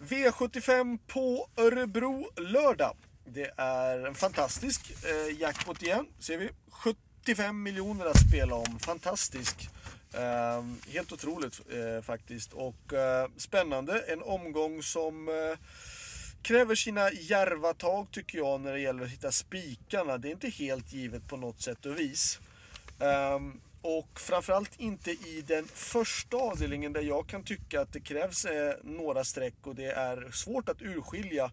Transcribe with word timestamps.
V75 0.00 0.98
på 1.06 1.48
Örebro 1.56 2.30
lördag. 2.36 2.96
Det 3.24 3.50
är 3.56 4.06
en 4.06 4.14
fantastisk 4.14 4.92
eh, 5.04 5.40
jackpot 5.40 5.82
igen, 5.82 6.06
ser 6.18 6.38
vi. 6.38 6.50
75 6.70 7.62
miljoner 7.62 8.06
att 8.06 8.28
spela 8.28 8.54
om. 8.54 8.78
Fantastisk. 8.78 9.68
Eh, 10.12 10.64
helt 10.92 11.12
otroligt 11.12 11.60
eh, 11.70 12.02
faktiskt. 12.02 12.52
Och 12.52 12.92
eh, 12.92 13.28
spännande. 13.36 14.00
En 14.00 14.22
omgång 14.22 14.82
som 14.82 15.28
eh, 15.28 15.58
kräver 16.42 16.74
sina 16.74 17.12
järva 17.12 17.74
tag 17.74 18.06
tycker 18.10 18.38
jag 18.38 18.60
när 18.60 18.72
det 18.72 18.80
gäller 18.80 19.02
att 19.02 19.10
hitta 19.10 19.32
spikarna. 19.32 20.18
Det 20.18 20.28
är 20.28 20.32
inte 20.32 20.48
helt 20.48 20.92
givet 20.92 21.28
på 21.28 21.36
något 21.36 21.62
sätt 21.62 21.86
och 21.86 21.98
vis. 21.98 22.40
Um, 22.98 23.60
och 23.82 24.20
framförallt 24.20 24.80
inte 24.80 25.10
i 25.10 25.44
den 25.46 25.64
första 25.64 26.36
avdelningen 26.36 26.92
där 26.92 27.02
jag 27.02 27.26
kan 27.26 27.44
tycka 27.44 27.80
att 27.80 27.92
det 27.92 28.00
krävs 28.00 28.44
eh, 28.44 28.74
några 28.82 29.24
streck 29.24 29.66
och 29.66 29.74
det 29.74 29.90
är 29.90 30.30
svårt 30.30 30.68
att 30.68 30.82
urskilja 30.82 31.50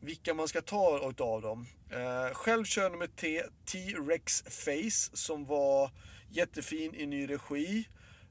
vilka 0.00 0.34
man 0.34 0.48
ska 0.48 0.62
ta 0.62 1.12
av 1.18 1.42
dem. 1.42 1.66
Eh, 1.90 2.34
själv 2.34 2.64
kör 2.64 2.82
jag 2.82 2.92
nummer 2.92 3.06
T, 3.06 3.42
T-Rex 3.72 4.42
Face 4.42 5.16
som 5.16 5.44
var 5.44 5.90
jättefin 6.30 6.94
i 6.94 7.06
ny 7.06 7.26
regi. 7.26 7.88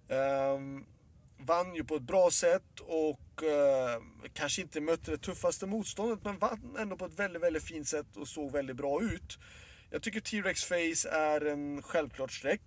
Eh, 0.10 0.60
vann 1.38 1.76
ju 1.76 1.84
på 1.84 1.96
ett 1.96 2.02
bra 2.02 2.32
sätt 2.32 2.80
och 2.80 3.44
eh, 3.44 4.02
kanske 4.34 4.62
inte 4.62 4.82
mötte 4.82 5.12
det 5.12 5.18
tuffaste 5.18 5.66
motståndet 5.66 6.20
men 6.24 6.38
vann 6.38 6.76
ändå 6.80 6.98
på 6.98 7.05
ett 7.05 7.20
väldigt, 7.20 7.44
väldigt 7.44 7.64
fint 7.64 7.88
sätt 7.88 8.18
och 8.18 8.27
såg 8.27 8.52
väldigt 8.52 8.76
bra 8.76 9.02
ut. 9.02 9.38
Jag 9.90 10.02
tycker 10.02 10.20
T-Rex 10.20 10.64
Face 10.64 11.10
är 11.12 11.46
en 11.46 11.82
självklart 11.82 12.32
streck. 12.32 12.62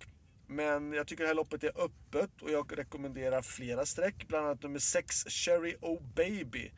Men 0.51 0.93
jag 0.93 1.07
tycker 1.07 1.23
det 1.23 1.27
här 1.27 1.35
loppet 1.35 1.63
är 1.63 1.81
öppet 1.81 2.41
och 2.41 2.51
jag 2.51 2.77
rekommenderar 2.77 3.41
flera 3.41 3.85
streck. 3.85 4.27
Bland 4.27 4.45
annat 4.45 4.63
nummer 4.63 4.79
6 4.79 5.25
Cherry 5.29 5.75
Oh 5.81 6.01
Baby. 6.15 6.71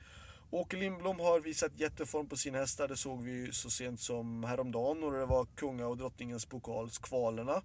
Åke 0.50 0.78
Lindblom 0.78 1.20
har 1.20 1.40
visat 1.40 1.80
jätteform 1.80 2.30
på 2.30 2.38
sina 2.38 2.58
hästar. 2.58 2.88
Det 2.88 2.98
såg 2.98 3.24
vi 3.24 3.52
så 3.52 3.70
sent 3.70 4.00
som 4.00 4.44
häromdagen 4.44 5.04
och 5.04 5.12
det 5.12 5.26
var 5.26 5.46
kunga 5.56 5.88
och 5.88 5.98
drottningens 5.98 6.46
pokals 6.46 6.98
kvalerna. 6.98 7.62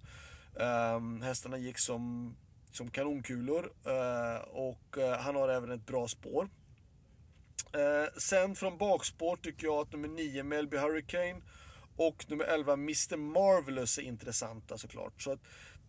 Um, 0.95 1.21
hästarna 1.21 1.57
gick 1.57 1.79
som, 1.79 2.35
som 2.71 2.89
kanonkulor 2.89 3.63
uh, 3.65 4.41
och 4.49 4.97
uh, 4.97 5.11
han 5.11 5.35
har 5.35 5.49
även 5.49 5.71
ett 5.71 5.85
bra 5.85 6.07
spår. 6.07 6.43
Uh, 7.75 8.17
sen 8.17 8.55
från 8.55 8.77
bakspår 8.77 9.35
tycker 9.35 9.65
jag 9.65 9.75
att 9.75 9.91
nummer 9.91 10.07
9 10.07 10.43
Melby 10.43 10.77
Hurricane 10.77 11.41
och 11.99 12.25
nummer 12.29 12.45
11 12.45 12.73
Mr 12.73 13.17
Marvelous 13.17 13.97
är 13.97 14.01
intressanta 14.01 14.77
såklart. 14.77 15.21
Så 15.21 15.31
att 15.31 15.39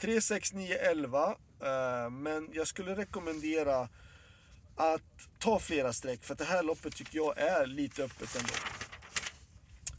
3, 0.01 0.21
6, 0.21 0.53
9, 0.53 0.79
11. 0.79 1.37
Men 2.11 2.49
jag 2.53 2.67
skulle 2.67 2.95
rekommendera 2.95 3.89
att 4.77 5.03
ta 5.39 5.59
flera 5.59 5.93
streck 5.93 6.25
för 6.25 6.33
att 6.33 6.39
det 6.39 6.45
här 6.45 6.63
loppet 6.63 6.97
tycker 6.97 7.17
jag 7.17 7.39
är 7.39 7.67
lite 7.67 8.05
öppet 8.05 8.37
ändå. 8.37 8.53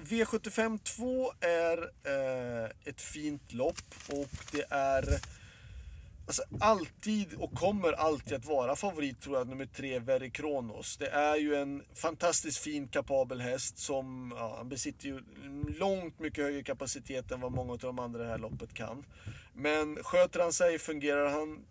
V75 0.03 0.79
2 0.83 1.33
är 1.39 1.77
eh, 2.03 2.69
ett 2.85 3.02
fint 3.02 3.53
lopp 3.53 3.94
och 4.07 4.29
det 4.52 4.66
är 4.69 5.19
alltså, 6.40 6.66
alltid 6.66 7.34
och 7.34 7.54
kommer 7.54 7.94
alltid 7.94 8.34
att 8.34 8.46
vara 8.46 8.76
favorit 8.76 9.22
tror 9.22 9.38
jag, 9.38 9.48
nummer 9.48 9.66
tre, 9.66 10.00
Very 10.00 10.32
Kronos. 10.32 10.98
Det 10.98 11.10
är 11.10 11.36
ju 11.36 11.56
en 11.56 11.84
fantastiskt 11.96 12.58
fin 12.58 12.88
kapabel 12.88 13.42
häst 13.42 13.78
som 13.78 14.34
ja, 14.38 14.54
han 14.58 14.70
besitter 14.70 15.06
ju 15.06 15.22
långt 15.80 16.20
mycket 16.20 16.44
högre 16.44 16.64
kapacitet 16.64 17.32
än 17.32 17.42
vad 17.42 17.52
många 17.52 17.72
av 17.72 17.78
de 17.78 18.00
andra 18.00 18.20
i 18.20 18.24
det 18.24 18.30
här 18.30 18.38
loppet 18.38 18.74
kan. 18.74 19.06
Men 19.54 20.04
sköter 20.04 20.40
han 20.40 20.54
sig, 20.54 20.80
fungerar 20.80 21.30
han 21.30 21.66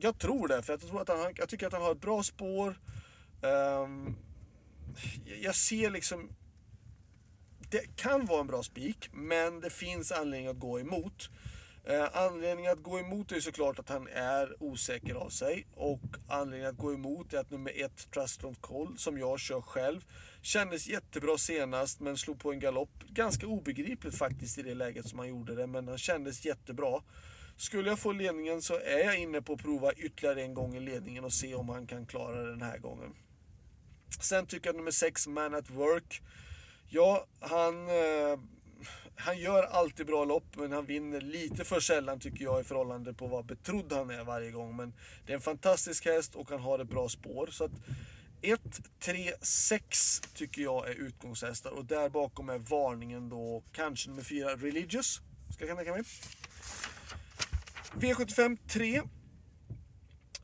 jag 0.00 0.18
tror 0.18 0.48
det, 0.48 0.62
för 0.62 0.72
jag, 0.72 0.80
tror 0.80 1.00
att 1.00 1.08
han, 1.08 1.34
jag 1.36 1.48
tycker 1.48 1.66
att 1.66 1.72
han 1.72 1.82
har 1.82 1.92
ett 1.92 2.00
bra 2.00 2.22
spår. 2.22 2.80
Um, 3.40 4.16
jag 5.40 5.54
ser 5.54 5.90
liksom... 5.90 6.28
Det 7.70 7.96
kan 7.96 8.26
vara 8.26 8.40
en 8.40 8.46
bra 8.46 8.62
spik, 8.62 9.08
men 9.12 9.60
det 9.60 9.70
finns 9.70 10.12
anledning 10.12 10.48
att 10.48 10.58
gå 10.58 10.80
emot. 10.80 11.30
Uh, 11.90 12.16
anledningen 12.16 12.72
att 12.72 12.82
gå 12.82 12.98
emot 13.00 13.32
är 13.32 13.40
såklart 13.40 13.78
att 13.78 13.88
han 13.88 14.08
är 14.08 14.62
osäker 14.62 15.14
av 15.14 15.28
sig. 15.28 15.66
Och 15.74 16.00
anledningen 16.28 16.70
att 16.70 16.76
gå 16.76 16.92
emot 16.92 17.32
är 17.32 17.38
att 17.38 17.50
nummer 17.50 17.72
ett, 17.84 18.10
Trustron 18.10 18.54
call, 18.54 18.98
som 18.98 19.18
jag 19.18 19.40
kör 19.40 19.60
själv, 19.60 20.04
kändes 20.42 20.86
jättebra 20.86 21.38
senast 21.38 22.00
men 22.00 22.16
slog 22.16 22.40
på 22.40 22.52
en 22.52 22.60
galopp. 22.60 23.04
Ganska 23.08 23.46
obegripligt 23.46 24.14
faktiskt 24.14 24.58
i 24.58 24.62
det 24.62 24.74
läget 24.74 25.08
som 25.08 25.18
han 25.18 25.28
gjorde 25.28 25.54
det, 25.54 25.66
men 25.66 25.88
han 25.88 25.98
kändes 25.98 26.44
jättebra. 26.44 27.02
Skulle 27.56 27.88
jag 27.88 27.98
få 27.98 28.12
ledningen 28.12 28.62
så 28.62 28.74
är 28.74 28.98
jag 28.98 29.18
inne 29.18 29.42
på 29.42 29.52
att 29.52 29.62
prova 29.62 29.92
ytterligare 29.92 30.42
en 30.42 30.54
gång 30.54 30.76
i 30.76 30.80
ledningen 30.80 31.24
och 31.24 31.32
se 31.32 31.54
om 31.54 31.68
han 31.68 31.86
kan 31.86 32.06
klara 32.06 32.42
det 32.42 32.50
den 32.50 32.62
här 32.62 32.78
gången. 32.78 33.14
Sen 34.20 34.46
tycker 34.46 34.68
jag 34.68 34.76
nummer 34.76 34.90
6, 34.90 35.26
Man 35.26 35.54
at 35.54 35.70
Work. 35.70 36.22
Ja, 36.88 37.26
han, 37.40 37.88
eh, 37.88 38.38
han 39.16 39.38
gör 39.38 39.62
alltid 39.62 40.06
bra 40.06 40.24
lopp 40.24 40.56
men 40.56 40.72
han 40.72 40.86
vinner 40.86 41.20
lite 41.20 41.64
för 41.64 41.80
sällan 41.80 42.20
tycker 42.20 42.44
jag 42.44 42.60
i 42.60 42.64
förhållande 42.64 43.14
på 43.14 43.26
vad 43.26 43.46
betrodd 43.46 43.92
han 43.92 44.10
är 44.10 44.24
varje 44.24 44.50
gång. 44.50 44.76
Men 44.76 44.92
det 45.26 45.32
är 45.32 45.36
en 45.36 45.42
fantastisk 45.42 46.04
häst 46.04 46.34
och 46.34 46.50
han 46.50 46.60
har 46.60 46.78
ett 46.78 46.88
bra 46.88 47.08
spår. 47.08 47.48
Så 47.50 47.64
att 47.64 47.72
1, 48.42 48.60
3, 49.00 49.32
6 49.42 50.20
tycker 50.34 50.62
jag 50.62 50.90
är 50.90 50.94
utgångshästar 50.94 51.70
och 51.70 51.84
där 51.84 52.08
bakom 52.08 52.48
är 52.48 52.58
varningen 52.58 53.28
då 53.28 53.62
kanske 53.72 54.10
nummer 54.10 54.22
4, 54.22 54.56
Religious. 54.56 55.20
Ska 55.54 55.66
jag 55.66 55.76
tänka 55.76 55.92
mig. 55.92 56.02
V75 57.94 58.58
3. 58.68 59.02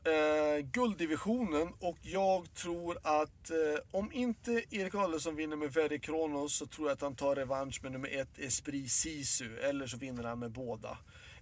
Eh, 0.03 0.65
gulddivisionen 0.65 1.73
och 1.79 1.97
jag 2.01 2.53
tror 2.53 2.97
att 3.03 3.49
eh, 3.49 3.57
om 3.91 4.11
inte 4.11 4.63
Erik 4.69 4.95
Adelsson 4.95 5.35
vinner 5.35 5.55
med 5.55 5.73
Ferry 5.73 5.99
Kronos 5.99 6.55
så 6.55 6.65
tror 6.65 6.87
jag 6.87 6.95
att 6.95 7.01
han 7.01 7.15
tar 7.15 7.35
revansch 7.35 7.83
med 7.83 7.91
nummer 7.91 8.09
ett 8.09 8.39
Esprit 8.39 8.91
Sisu 8.91 9.57
eller 9.57 9.87
så 9.87 9.97
vinner 9.97 10.23
han 10.23 10.39
med 10.39 10.51
båda. 10.51 10.97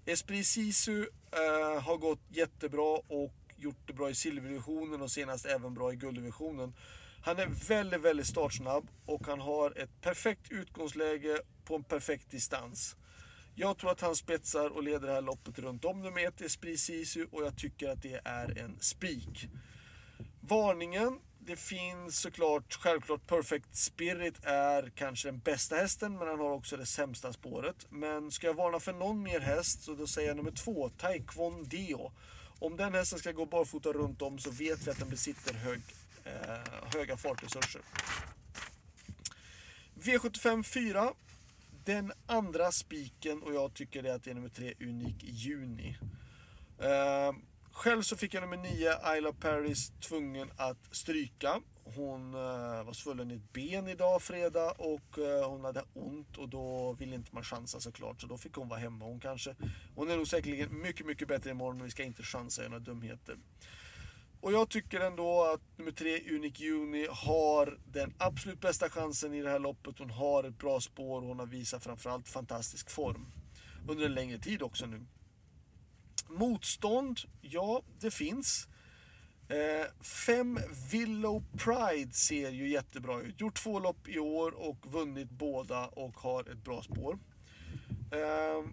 Esprit 0.06 0.48
Sisu 0.48 1.02
eh, 1.32 1.82
har 1.84 1.98
gått 1.98 2.20
jättebra 2.30 3.00
och 3.08 3.34
gjort 3.56 3.88
det 3.88 3.94
bra 3.94 4.10
i 4.10 4.16
silverdivisionen 4.16 5.02
och 5.02 5.12
senast 5.12 5.46
även 5.46 5.74
bra 5.74 5.94
i 5.94 5.96
gulddivisionen. 5.96 6.74
Han 7.22 7.40
är 7.40 7.68
väldigt, 7.68 8.02
väldigt 8.02 8.28
startsnabb 8.28 8.88
och 9.06 9.28
han 9.28 9.40
har 9.40 9.78
ett 9.78 10.02
perfekt 10.02 10.52
utgångsläge 10.52 11.40
på 11.66 11.76
en 11.76 11.84
perfekt 11.84 12.32
distans. 12.32 12.96
Jag 13.60 13.78
tror 13.78 13.92
att 13.92 14.02
han 14.02 14.16
spetsar 14.16 14.70
och 14.70 14.84
leder 14.84 15.08
det 15.08 15.14
här 15.14 15.22
loppet 15.22 15.60
runt 15.60 15.86
om 15.86 16.02
nummer 16.02 16.28
ett, 16.28 16.42
Esprit 16.42 16.80
Sisu, 16.80 17.28
och 17.32 17.44
jag 17.44 17.58
tycker 17.58 17.90
att 17.90 18.02
det 18.02 18.22
är 18.24 18.58
en 18.58 18.80
spik. 18.80 19.50
Varningen, 20.42 21.20
det 21.40 21.56
finns 21.56 22.20
såklart, 22.20 22.74
självklart 22.74 23.28
Perfect 23.28 23.76
Spirit 23.76 24.36
är 24.44 24.92
kanske 24.96 25.28
den 25.28 25.40
bästa 25.40 25.76
hästen, 25.76 26.18
men 26.18 26.28
han 26.28 26.40
har 26.40 26.52
också 26.52 26.78
det 26.78 26.86
sämsta 26.86 27.34
spåret. 27.34 27.88
Men 27.90 28.32
ska 28.32 28.48
jag 28.48 28.54
varna 28.54 28.80
för 28.80 28.94
någon 28.94 29.24
mer 29.24 29.40
häst, 29.40 29.84
så 29.84 29.94
då 29.94 30.08
säger 30.08 30.28
jag 30.28 30.38
nummer 30.38 30.52
två, 30.52 30.90
Taekwondo. 30.90 32.12
Om 32.60 32.78
den 32.78 32.94
hästen 32.94 33.20
ska 33.20 33.32
gå 33.32 33.46
barfota 33.46 33.94
runt 33.94 34.22
om 34.22 34.40
så 34.40 34.52
vet 34.52 34.88
vi 34.88 34.92
att 34.92 35.00
den 35.00 35.10
besitter 35.10 35.54
hög, 35.54 35.82
eh, 36.24 36.94
höga 36.94 37.18
fartresurser. 37.18 37.82
V75 39.96 40.64
4 40.64 41.14
den 41.88 42.12
andra 42.26 42.72
spiken 42.72 43.44
och 43.44 43.54
jag 43.54 43.74
tycker 43.74 44.04
det 44.04 44.10
är 44.10 44.16
att 44.16 44.24
det 44.24 44.32
är 44.32 44.36
nummer 44.36 44.50
tre, 44.50 44.74
Unik 44.80 45.24
Juni. 45.24 45.98
Eh, 46.80 47.36
själv 47.72 48.02
så 48.02 48.18
fick 48.18 48.34
jag 48.34 48.42
nummer 48.42 48.58
nio, 48.58 49.18
Isla 49.18 49.34
Paris, 49.34 49.92
tvungen 50.00 50.52
att 50.58 50.96
stryka. 50.96 51.62
Hon 51.84 52.34
eh, 52.34 52.84
var 52.84 52.94
svullen 52.94 53.32
i 53.32 53.36
ett 53.36 53.54
ben 53.54 53.88
idag, 53.88 54.22
fredag, 54.22 54.72
och 54.72 55.20
eh, 55.20 55.50
hon 55.50 55.64
hade 55.64 55.84
ont 55.94 56.38
och 56.38 56.50
då 56.50 56.94
ville 56.94 57.16
inte 57.16 57.36
man 57.36 57.44
chansa 57.44 57.80
såklart. 57.80 58.22
Så 58.22 58.28
då 58.28 58.38
fick 58.38 58.54
hon 58.54 58.70
vara 58.70 58.80
hemma. 58.80 59.06
Hon 59.06 59.20
kanske, 59.20 59.56
hon 59.96 60.10
är 60.10 60.18
nog 60.18 60.28
säkerligen 60.28 60.82
mycket, 60.82 61.06
mycket 61.06 61.28
bättre 61.28 61.50
imorgon 61.50 61.78
men 61.78 61.86
vi 61.86 61.92
ska 61.92 62.04
inte 62.04 62.24
chansa 62.24 62.66
i 62.66 62.70
några 62.70 62.80
dumheter. 62.80 63.38
Och 64.48 64.54
jag 64.54 64.70
tycker 64.70 65.00
ändå 65.00 65.44
att 65.44 65.78
nummer 65.78 65.92
tre, 65.92 66.36
Unique 66.36 66.64
Juni, 66.64 67.08
har 67.10 67.80
den 67.86 68.14
absolut 68.18 68.62
bästa 68.62 68.90
chansen 68.90 69.34
i 69.34 69.42
det 69.42 69.50
här 69.50 69.60
loppet. 69.60 70.00
Hon 70.00 70.10
har 70.10 70.44
ett 70.44 70.58
bra 70.58 70.80
spår 70.80 71.22
och 71.22 71.28
hon 71.28 71.40
har 71.40 71.46
visat 71.46 71.84
framförallt 71.84 72.30
fantastisk 72.30 72.90
form. 72.90 73.26
Under 73.88 74.06
en 74.06 74.14
längre 74.14 74.40
tid 74.40 74.62
också 74.62 74.86
nu. 74.86 75.06
Motstånd, 76.30 77.20
ja 77.42 77.82
det 78.00 78.12
finns. 78.12 78.68
Eh, 79.50 80.04
fem 80.04 80.60
Willow 80.92 81.44
Pride 81.58 82.14
ser 82.14 82.50
ju 82.50 82.70
jättebra 82.70 83.22
ut. 83.22 83.42
Gjort 83.42 83.64
två 83.64 83.80
lopp 83.80 84.08
i 84.08 84.20
år 84.20 84.52
och 84.52 84.92
vunnit 84.92 85.30
båda 85.30 85.88
och 85.88 86.18
har 86.18 86.50
ett 86.52 86.64
bra 86.64 86.82
spår. 86.82 87.20
Eh, 88.12 88.70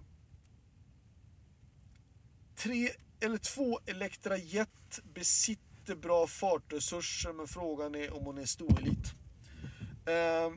tre 2.56 2.90
eller 3.20 3.38
två 3.38 3.80
Elektra 3.86 4.36
Jet 4.36 5.00
besitter 5.14 5.94
bra 5.94 6.26
fartresurser 6.26 7.32
men 7.32 7.48
frågan 7.48 7.94
är 7.94 8.14
om 8.14 8.24
hon 8.24 8.38
är 8.38 8.46
storelit. 8.46 9.14
Eh, 10.06 10.52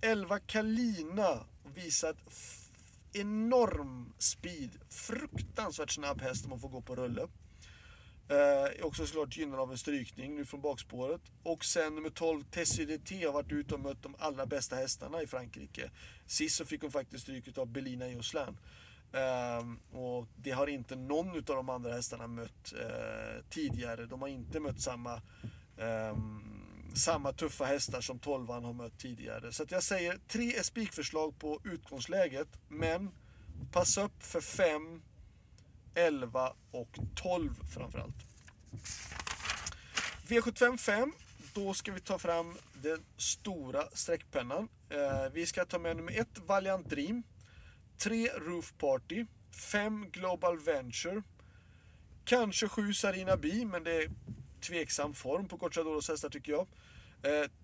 11 0.00 0.38
Kalina 0.38 1.46
visat 1.74 2.16
enorm 3.12 4.12
speed. 4.18 4.70
Fruktansvärt 4.88 5.90
snabb 5.90 6.20
häst 6.20 6.44
om 6.44 6.50
man 6.50 6.60
får 6.60 6.68
gå 6.68 6.80
på 6.80 6.96
rulle. 6.96 7.28
Eh, 8.28 8.84
också 8.84 9.06
såklart 9.06 9.36
gynnad 9.36 9.60
av 9.60 9.70
en 9.70 9.78
strykning 9.78 10.34
nu 10.34 10.44
från 10.44 10.60
bakspåret. 10.60 11.20
Och 11.42 11.64
sen 11.64 11.94
nummer 11.94 12.10
12, 12.10 12.44
Tessie 12.50 12.86
DT 12.86 13.24
har 13.24 13.32
varit 13.32 13.52
ute 13.52 13.74
och 13.74 13.80
mött 13.80 14.02
de 14.02 14.14
allra 14.18 14.46
bästa 14.46 14.76
hästarna 14.76 15.22
i 15.22 15.26
Frankrike. 15.26 15.90
Sist 16.26 16.56
så 16.56 16.64
fick 16.64 16.82
hon 16.82 16.90
faktiskt 16.90 17.22
stryk 17.22 17.58
av 17.58 17.66
Belina 17.66 18.08
Joslan. 18.08 18.58
Ehm, 19.12 19.78
och 19.92 20.26
det 20.36 20.50
har 20.50 20.66
inte 20.66 20.96
någon 20.96 21.28
av 21.36 21.42
de 21.42 21.68
andra 21.68 21.92
hästarna 21.92 22.26
mött 22.26 22.72
eh, 22.72 23.44
tidigare. 23.50 24.06
De 24.06 24.22
har 24.22 24.28
inte 24.28 24.60
mött 24.60 24.80
samma, 24.80 25.22
ehm, 25.78 26.94
samma 26.94 27.32
tuffa 27.32 27.64
hästar 27.64 28.00
som 28.00 28.18
12 28.18 28.48
har 28.48 28.72
mött 28.72 28.98
tidigare. 28.98 29.52
Så 29.52 29.64
jag 29.68 29.82
säger 29.82 30.18
tre 30.28 30.62
spikförslag 30.62 31.38
på 31.38 31.60
utgångsläget. 31.64 32.48
Men 32.68 33.10
pass 33.72 33.98
upp 33.98 34.22
för 34.22 34.40
5 34.40 35.02
11 35.94 36.52
och 36.70 36.98
12 37.14 37.54
framförallt. 37.74 38.16
V75 40.28 40.76
5, 40.76 41.12
då 41.54 41.74
ska 41.74 41.92
vi 41.92 42.00
ta 42.00 42.18
fram 42.18 42.56
den 42.82 43.04
stora 43.16 43.82
streckpennan. 43.92 44.68
Eh, 44.90 45.32
vi 45.32 45.46
ska 45.46 45.64
ta 45.64 45.78
med 45.78 45.96
nummer 45.96 46.20
1 46.20 46.28
Valiant 46.46 46.90
Dream, 46.90 47.22
3 47.98 48.28
Roof 48.28 48.74
Party, 48.78 49.24
5 49.72 50.10
Global 50.10 50.58
Venture, 50.58 51.22
kanske 52.24 52.68
7 52.68 52.94
Sarina 52.94 53.36
Bi, 53.36 53.64
men 53.64 53.84
det 53.84 54.02
är 54.02 54.10
tveksam 54.60 55.14
form 55.14 55.48
på 55.48 55.58
Cortadoros 55.58 56.08
hästar 56.08 56.28
tycker 56.28 56.52
jag. 56.52 56.66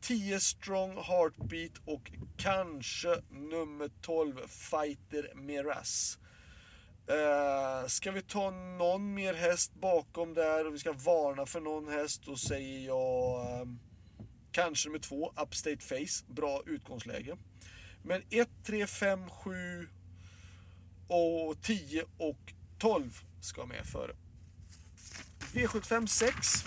10 0.00 0.34
eh, 0.34 0.38
Strong 0.38 0.96
Heartbeat 0.96 1.72
och 1.84 2.12
kanske 2.36 3.22
nummer 3.30 3.90
12 4.00 4.36
Fighter 4.46 5.34
Miras. 5.34 6.18
Eh, 7.06 7.86
ska 7.86 8.10
vi 8.10 8.22
ta 8.22 8.50
någon 8.50 9.14
mer 9.14 9.34
häst 9.34 9.74
bakom 9.74 10.34
där 10.34 10.66
och 10.66 10.74
vi 10.74 10.78
ska 10.78 10.92
varna 10.92 11.46
för 11.46 11.60
någon 11.60 11.88
häst, 11.88 12.22
då 12.26 12.36
säger 12.36 12.86
jag 12.86 13.46
ehm, 13.60 13.78
kanske 14.52 14.88
nummer 14.88 14.98
två, 14.98 15.32
Upstate 15.42 15.80
Face. 15.80 16.24
Bra 16.26 16.62
utgångsläge. 16.66 17.36
Men 18.02 18.22
1, 18.30 18.48
3, 18.64 18.86
5, 18.86 19.30
7 19.30 19.88
och 21.12 21.62
10 21.62 22.04
och 22.18 22.52
12 22.78 23.20
ska 23.40 23.66
med 23.66 23.86
före. 23.86 24.12
V75 25.52 26.06
6. 26.06 26.64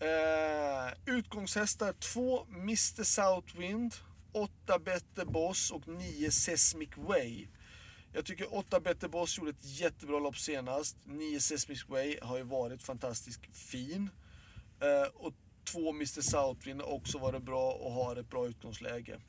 Eh, 0.00 1.14
utgångshästar 1.14 1.92
2 1.92 2.46
Mr 2.50 3.02
Southwind, 3.02 3.94
8 4.32 4.78
Better 4.78 5.24
Boss 5.24 5.70
och 5.70 5.88
9 5.88 6.30
Sesmic 6.30 6.90
Way. 6.96 7.46
Jag 8.12 8.24
tycker 8.24 8.54
8 8.54 8.80
Better 8.80 9.08
Boss 9.08 9.38
gjorde 9.38 9.50
ett 9.50 9.80
jättebra 9.80 10.18
lopp 10.18 10.38
senast. 10.38 10.96
9 11.04 11.40
Sesmic 11.40 11.88
Way 11.88 12.18
har 12.22 12.36
ju 12.36 12.42
varit 12.42 12.82
fantastiskt 12.82 13.40
fin. 13.52 14.10
Eh, 14.80 15.08
och 15.14 15.32
2 15.64 15.90
Mr 15.90 16.20
Southwind 16.20 16.80
har 16.80 16.88
också 16.88 17.18
varit 17.18 17.42
bra 17.42 17.72
och 17.72 17.92
har 17.92 18.16
ett 18.16 18.30
bra 18.30 18.46
utgångsläge. 18.46 19.20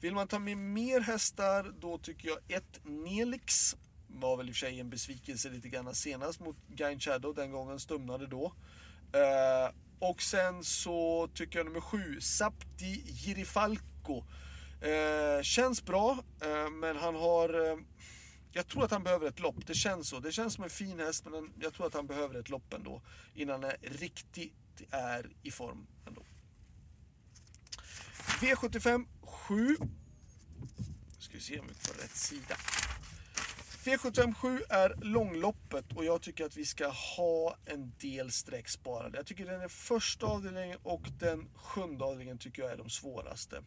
Vill 0.00 0.14
man 0.14 0.28
ta 0.28 0.38
med 0.38 0.56
mer 0.56 1.00
hästar, 1.00 1.74
då 1.80 1.98
tycker 1.98 2.28
jag 2.28 2.38
1 2.48 2.80
Nelix 2.84 3.76
var 4.08 4.36
väl 4.36 4.48
i 4.48 4.52
och 4.52 4.54
för 4.54 4.66
sig 4.66 4.80
en 4.80 4.90
besvikelse 4.90 5.50
lite 5.50 5.68
grann 5.68 5.94
senast 5.94 6.40
mot 6.40 6.56
Gain 6.68 7.00
Shadow. 7.00 7.34
Den 7.34 7.52
gången 7.52 7.80
stumnade 7.80 8.26
då. 8.26 8.52
Eh, 9.12 9.74
och 9.98 10.22
sen 10.22 10.64
så 10.64 11.28
tycker 11.34 11.58
jag 11.58 11.66
nummer 11.66 11.80
7, 11.80 12.20
Sapti 12.20 13.04
Girifalco. 13.12 14.24
Eh, 14.80 15.42
känns 15.42 15.84
bra, 15.84 16.18
eh, 16.42 16.70
men 16.70 16.96
han 16.96 17.14
har... 17.14 17.70
Eh, 17.70 17.78
jag 18.52 18.68
tror 18.68 18.84
att 18.84 18.90
han 18.90 19.02
behöver 19.02 19.28
ett 19.28 19.40
lopp, 19.40 19.66
det 19.66 19.74
känns 19.74 20.08
så. 20.08 20.20
Det 20.20 20.32
känns 20.32 20.54
som 20.54 20.64
en 20.64 20.70
fin 20.70 20.98
häst, 20.98 21.26
men 21.30 21.52
jag 21.60 21.74
tror 21.74 21.86
att 21.86 21.94
han 21.94 22.06
behöver 22.06 22.40
ett 22.40 22.48
lopp 22.48 22.72
ändå. 22.72 23.02
Innan 23.34 23.62
han 23.62 23.72
riktigt 23.82 24.82
är 24.90 25.30
i 25.42 25.50
form 25.50 25.86
ändå. 26.06 26.22
V75 28.40 29.06
7. 29.48 29.76
Nu 29.78 29.88
ska 31.18 31.34
vi 31.34 31.40
se 31.40 31.60
om 31.60 31.66
vi 31.68 31.74
får 31.74 31.94
rätt 32.02 32.16
sida. 32.16 32.54
V757 33.84 34.60
är 34.68 34.94
långloppet 35.00 35.92
och 35.94 36.04
jag 36.04 36.22
tycker 36.22 36.44
att 36.44 36.56
vi 36.56 36.64
ska 36.64 36.88
ha 36.88 37.56
en 37.64 37.92
del 37.98 38.30
streck 38.30 38.68
sparade. 38.68 39.18
Jag 39.18 39.26
tycker 39.26 39.46
den 39.46 39.60
är 39.60 39.68
första 39.68 40.26
avdelningen 40.26 40.78
och 40.82 41.02
den 41.18 41.48
sjunde 41.54 42.04
avdelningen 42.04 42.38
tycker 42.38 42.62
jag 42.62 42.72
är 42.72 42.76
de 42.76 42.90
svåraste. 42.90 43.62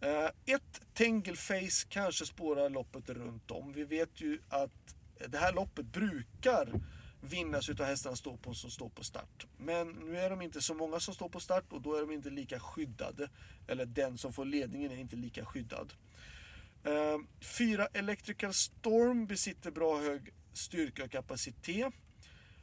Eh, 0.00 0.54
ett 0.54 0.80
Tengleface 0.94 1.86
kanske 1.88 2.26
spårar 2.26 2.70
loppet 2.70 3.10
runt 3.10 3.50
om. 3.50 3.72
Vi 3.72 3.84
vet 3.84 4.20
ju 4.20 4.38
att 4.48 4.96
det 5.28 5.38
här 5.38 5.52
loppet 5.52 5.86
brukar 5.86 6.80
vinnas 7.22 7.68
utav 7.68 7.86
hästarna 7.86 8.16
står 8.16 8.36
på, 8.36 8.54
som 8.54 8.70
står 8.70 8.88
på 8.88 9.04
start. 9.04 9.46
Men 9.56 9.88
nu 9.88 10.18
är 10.18 10.30
de 10.30 10.42
inte 10.42 10.62
så 10.62 10.74
många 10.74 11.00
som 11.00 11.14
står 11.14 11.28
på 11.28 11.40
start 11.40 11.64
och 11.72 11.82
då 11.82 11.94
är 11.94 12.00
de 12.00 12.10
inte 12.12 12.30
lika 12.30 12.60
skyddade. 12.60 13.30
Eller 13.66 13.86
den 13.86 14.18
som 14.18 14.32
får 14.32 14.44
ledningen 14.44 14.92
är 14.92 14.96
inte 14.96 15.16
lika 15.16 15.44
skyddad. 15.44 15.92
Ehm, 16.84 17.26
fyra 17.40 17.86
Electrical 17.86 18.54
Storm 18.54 19.26
besitter 19.26 19.70
bra 19.70 20.00
hög 20.00 20.32
styrka 20.52 21.04
och 21.04 21.10
kapacitet. 21.10 21.94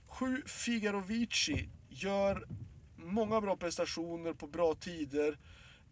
Sju 0.08 0.44
Figaro 0.46 1.00
Vici 1.00 1.70
gör 1.90 2.48
många 2.96 3.42
bra 3.42 3.58
prestationer 3.58 4.34
på 4.34 4.48
bra 4.48 4.76
tider. 4.76 5.38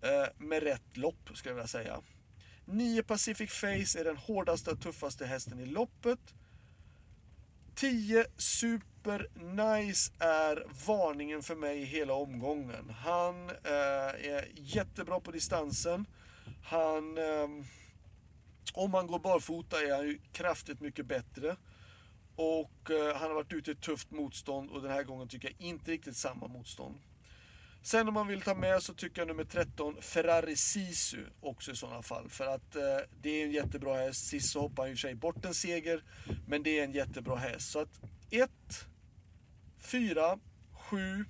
Eh, 0.02 0.28
med 0.38 0.64
rätt 0.64 0.98
lopp, 0.98 1.30
skulle 1.34 1.50
jag 1.50 1.56
vilja 1.56 1.68
säga. 1.68 2.02
9 2.66 3.04
Pacific 3.04 3.52
Face 3.52 4.00
är 4.00 4.04
den 4.04 4.18
hårdaste 4.18 4.72
och 4.72 4.82
tuffaste 4.82 5.26
hästen 5.26 5.60
i 5.60 5.66
loppet. 5.66 6.20
10 7.78 8.26
Super 8.38 9.28
Nice 9.36 10.12
är 10.20 10.66
varningen 10.88 11.44
för 11.44 11.56
mig 11.56 11.84
hela 11.84 12.14
omgången. 12.14 12.90
Han 12.90 13.50
eh, 13.50 14.32
är 14.32 14.48
jättebra 14.56 15.20
på 15.20 15.32
distansen. 15.32 16.06
Han, 16.64 17.18
eh, 17.18 17.48
om 18.74 18.94
han 18.94 19.08
går 19.08 19.20
barfota 19.20 19.82
är 19.82 19.96
han 19.96 20.08
ju 20.08 20.20
kraftigt 20.32 20.82
mycket 20.82 21.06
bättre. 21.06 21.56
Och 22.36 22.92
eh, 22.92 23.16
han 23.16 23.28
har 23.28 23.36
varit 23.36 23.54
ute 23.54 23.72
i 23.72 23.76
tufft 23.76 24.12
motstånd 24.12 24.70
och 24.70 24.82
den 24.82 24.92
här 24.92 25.04
gången 25.04 25.28
tycker 25.28 25.48
jag 25.48 25.68
inte 25.68 25.92
riktigt 25.92 26.18
samma 26.18 26.48
motstånd. 26.48 26.96
Sen 27.82 28.08
om 28.08 28.14
man 28.14 28.28
vill 28.28 28.42
ta 28.42 28.56
med 28.56 28.84
så 28.84 28.94
tycker 28.94 29.22
jag 29.22 29.28
nummer 29.28 29.44
13 29.44 29.96
Ferrari 30.02 30.56
Sisu 30.56 31.26
också 31.42 31.72
i 31.72 31.76
sådana 31.76 32.02
fall. 32.02 32.30
För 32.30 32.56
att 32.56 32.76
eh, 32.76 32.82
det 33.22 33.30
är 33.30 33.46
en 33.46 33.52
jättebra 33.52 33.98
häst. 33.98 34.28
Sist 34.28 34.52
så 34.52 34.60
hoppade 34.62 34.82
han 34.82 34.92
i 34.92 34.94
och 34.94 35.00
för 35.00 35.08
sig 35.08 35.16
bort 35.16 35.46
en 35.46 35.54
seger. 35.54 36.04
Men 36.48 36.64
det 36.64 36.80
är 36.80 36.84
en 36.84 36.92
jättebra 36.92 37.36
häst. 37.36 37.72
Så 37.72 37.80
att 37.80 38.02
1, 38.30 38.50
4, 39.80 40.40
7, 40.90 41.26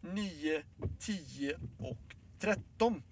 9, 0.00 0.62
10 0.98 1.56
och 1.78 2.16
13. 2.40 3.02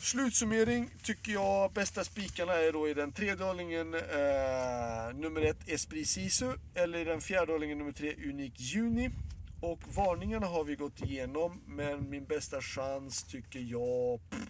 Slutsummering 0.00 0.90
tycker 1.02 1.32
jag 1.32 1.72
bästa 1.72 2.04
spikarna 2.04 2.52
är 2.52 2.72
då 2.72 2.88
i 2.88 2.94
den 2.94 3.12
tredje 3.12 3.44
hållningen 3.44 3.94
eh, 3.94 5.14
nummer 5.14 5.40
1 5.40 5.56
Esprit 5.68 6.08
Sisu 6.08 6.52
eller 6.74 6.98
i 6.98 7.04
den 7.04 7.20
fjärde 7.20 7.52
hållningen 7.52 7.78
nummer 7.78 7.92
3 7.92 8.14
Unique 8.14 8.62
Juni. 8.62 9.10
Och 9.60 9.80
varningarna 9.94 10.46
har 10.46 10.64
vi 10.64 10.76
gått 10.76 11.02
igenom, 11.02 11.60
men 11.66 12.10
min 12.10 12.24
bästa 12.24 12.60
chans 12.62 13.24
tycker 13.24 13.60
jag... 13.60 14.20
Pff, 14.30 14.48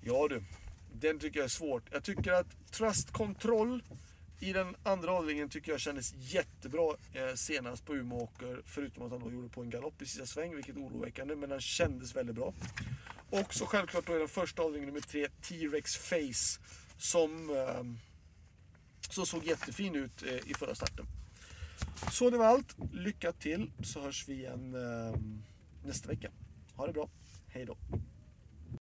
ja 0.00 0.28
du, 0.28 0.42
den 0.92 1.18
tycker 1.18 1.38
jag 1.38 1.44
är 1.44 1.48
svårt. 1.48 1.82
Jag 1.92 2.04
tycker 2.04 2.32
att 2.32 2.70
Trust 2.70 3.10
Control 3.12 3.82
i 4.40 4.52
den 4.52 4.76
andra 4.82 5.12
avdelningen 5.12 5.48
tycker 5.48 5.72
jag 5.72 5.80
kändes 5.80 6.14
jättebra 6.18 6.94
eh, 7.12 7.34
senast 7.34 7.86
på 7.86 7.94
Umeåker. 7.94 8.62
Förutom 8.64 9.02
att 9.02 9.10
han 9.10 9.20
då 9.20 9.32
gjorde 9.32 9.48
på 9.48 9.62
en 9.62 9.70
galopp 9.70 10.02
i 10.02 10.06
sista 10.06 10.26
sväng, 10.26 10.54
vilket 10.54 10.76
är 10.76 10.80
oroväckande. 10.80 11.36
Men 11.36 11.50
han 11.50 11.60
kändes 11.60 12.16
väldigt 12.16 12.34
bra. 12.34 12.54
Och 13.30 13.54
så 13.54 13.66
självklart 13.66 14.06
då 14.06 14.16
i 14.16 14.18
den 14.18 14.28
första 14.28 14.62
avdelningen, 14.62 14.94
nummer 14.94 15.06
tre, 15.06 15.28
T-Rex 15.42 15.96
Face. 15.96 16.60
Som, 16.98 17.50
eh, 17.50 17.84
som 19.10 19.26
såg 19.26 19.44
jättefin 19.44 19.94
ut 19.94 20.22
eh, 20.22 20.50
i 20.50 20.54
förra 20.54 20.74
starten. 20.74 21.06
Så 22.10 22.30
det 22.30 22.38
var 22.38 22.46
allt. 22.46 22.76
Lycka 22.92 23.32
till 23.32 23.70
så 23.82 24.00
hörs 24.00 24.28
vi 24.28 24.34
igen 24.34 24.74
eh, 24.74 25.20
nästa 25.84 26.08
vecka. 26.08 26.30
Ha 26.74 26.86
det 26.86 26.92
bra. 26.92 27.08
Hej 27.48 27.66
då. 27.66 27.76